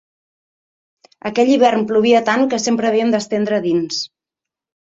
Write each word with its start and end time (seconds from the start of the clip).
Aquell 1.29 1.51
hivern 1.55 1.85
plovia 1.91 2.23
tant, 2.31 2.47
que 2.55 2.61
sempre 2.65 2.91
havíem 2.91 3.15
d'estendre 3.17 3.59
a 3.61 3.65
dins. 3.71 4.05